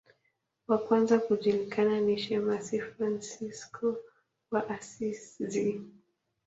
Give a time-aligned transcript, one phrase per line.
[0.69, 3.85] Wa kwanza kujulikana ni shemasi Fransisko
[4.51, 5.67] wa Asizi.